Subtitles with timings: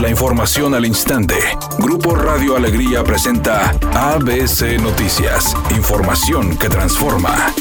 [0.00, 1.34] La información al instante.
[1.80, 5.56] Grupo Radio Alegría presenta ABC Noticias.
[5.76, 7.52] Información que transforma.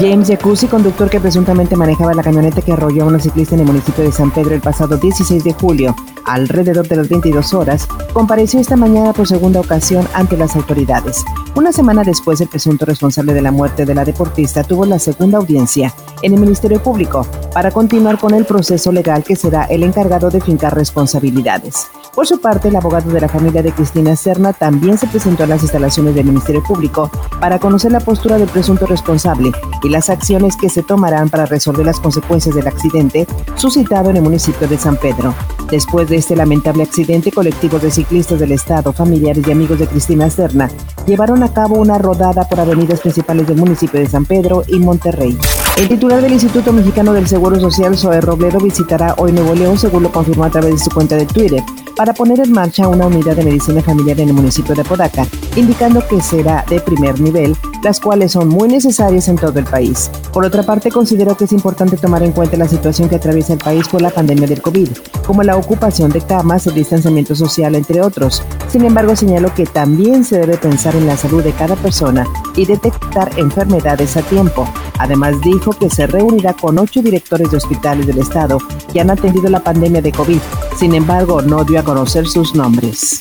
[0.00, 3.66] James Jacuzzi, conductor que presuntamente manejaba la camioneta que arrolló a una ciclista en el
[3.66, 8.60] municipio de San Pedro el pasado 16 de julio, alrededor de las 22 horas, compareció
[8.60, 11.24] esta mañana por segunda ocasión ante las autoridades.
[11.54, 15.38] Una semana después, el presunto responsable de la muerte de la deportista tuvo la segunda
[15.38, 15.92] audiencia
[16.22, 20.40] en el Ministerio Público para continuar con el proceso legal que será el encargado de
[20.40, 21.86] fincar responsabilidades.
[22.14, 25.46] Por su parte, el abogado de la familia de Cristina Serna también se presentó a
[25.46, 27.10] las instalaciones del Ministerio Público
[27.40, 29.50] para conocer la postura del presunto responsable
[29.82, 34.22] y las acciones que se tomarán para resolver las consecuencias del accidente suscitado en el
[34.22, 35.34] municipio de San Pedro.
[35.70, 40.28] Después de este lamentable accidente, colectivos de ciclistas del Estado, familiares y amigos de Cristina
[40.28, 40.70] Serna
[41.06, 45.36] llevaron a cabo una rodada por avenidas principales del municipio de San Pedro y Monterrey.
[45.78, 50.02] El titular del Instituto Mexicano del Seguro Social, Zoe Robledo, visitará hoy Nuevo León, según
[50.02, 51.62] lo confirmó a través de su cuenta de Twitter
[51.96, 55.26] para poner en marcha una unidad de medicina familiar en el municipio de Podaca,
[55.56, 60.10] indicando que será de primer nivel, las cuales son muy necesarias en todo el país.
[60.32, 63.58] Por otra parte, considero que es importante tomar en cuenta la situación que atraviesa el
[63.58, 64.88] país por la pandemia del COVID,
[65.26, 68.42] como la ocupación de camas, el distanciamiento social, entre otros.
[68.68, 72.26] Sin embargo, señalo que también se debe pensar en la salud de cada persona
[72.56, 74.66] y detectar enfermedades a tiempo.
[74.98, 78.58] Además, dijo que se reunirá con ocho directores de hospitales del Estado
[78.92, 80.40] que han atendido la pandemia de COVID.
[80.76, 83.20] Sin embargo, no dio a conocer sus nombres.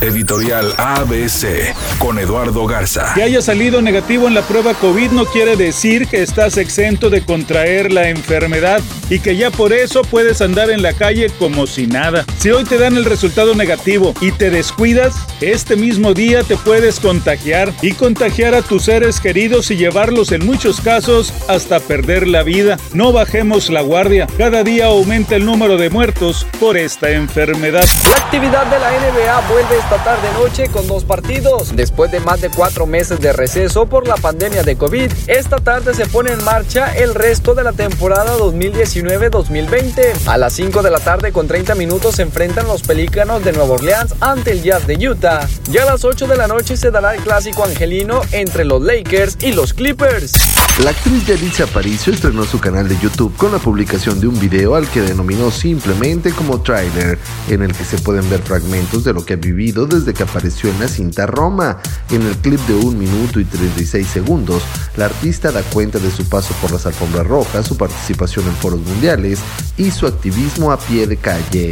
[0.00, 3.12] Editorial ABC con Eduardo Garza.
[3.14, 7.24] Que haya salido negativo en la prueba COVID no quiere decir que estás exento de
[7.24, 11.86] contraer la enfermedad y que ya por eso puedes andar en la calle como si
[11.86, 12.24] nada.
[12.38, 17.00] Si hoy te dan el resultado negativo y te descuidas, este mismo día te puedes
[17.00, 22.42] contagiar y contagiar a tus seres queridos y llevarlos en muchos casos hasta perder la
[22.42, 22.78] vida.
[22.94, 24.26] No bajemos la guardia.
[24.38, 27.84] Cada día aumenta el número de muertos por esta enfermedad.
[28.10, 31.74] La actividad de la NBA vuelve esta tarde-noche con dos partidos.
[31.74, 35.94] Después de más de cuatro meses de receso por la pandemia de COVID, esta tarde
[35.94, 38.36] se pone en marcha el resto de la temporada
[39.02, 40.26] 2019-2020.
[40.26, 43.74] A las 5 de la tarde con 30 minutos se enfrentan los Pelícanos de Nueva
[43.74, 45.48] Orleans ante el Jazz de Utah.
[45.70, 49.38] Ya a las 8 de la noche se dará el clásico angelino entre los Lakers
[49.40, 50.34] y los Clippers.
[50.84, 54.76] La actriz Yalitza Aparicio estrenó su canal de YouTube con la publicación de un video
[54.76, 57.18] al que denominó simplemente como trailer,
[57.48, 60.70] en el que se pueden ver fragmentos de lo que ha vivido desde que apareció
[60.70, 61.78] en la cinta Roma.
[62.10, 64.62] En el clip de 1 minuto y 36 segundos,
[64.96, 68.80] la artista da cuenta de su paso por las alfombras rojas, su participación en foros
[68.90, 69.40] mundiales
[69.76, 71.70] y su activismo a pie de calle.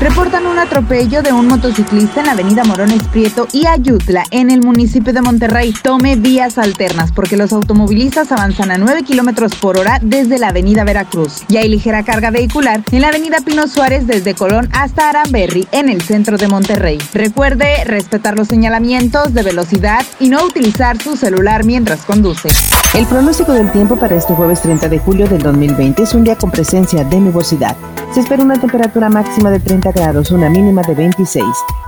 [0.00, 4.60] Reportan un atropello de un motociclista en la avenida Morones Prieto y Ayutla, en el
[4.60, 5.72] municipio de Monterrey.
[5.82, 10.84] Tome vías alternas porque los automovilistas avanzan a 9 kilómetros por hora desde la avenida
[10.84, 11.42] Veracruz.
[11.48, 15.88] Y hay ligera carga vehicular en la avenida Pino Suárez desde Colón hasta Aramberry, en
[15.88, 16.98] el centro de Monterrey.
[17.14, 22.48] Recuerde respetar los señalamientos de velocidad y no utilizar su celular mientras conduce.
[22.94, 26.36] El pronóstico del tiempo para este jueves 30 de julio del 2020 es un día
[26.36, 27.76] con presencia de nubosidad.
[28.14, 31.44] Se espera una temperatura máxima de 30 grados, una mínima de 26.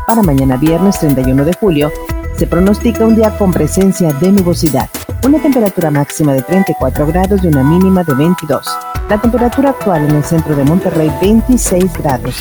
[0.08, 1.92] Para mañana viernes 31 de julio,
[2.36, 4.90] se pronostica un día con presencia de nubosidad,
[5.24, 8.66] una temperatura máxima de 34 grados y una mínima de 22.
[9.08, 12.34] La temperatura actual en el centro de Monterrey 26 grados.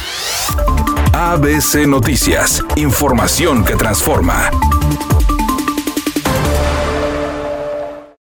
[1.13, 4.49] ABC Noticias, información que transforma.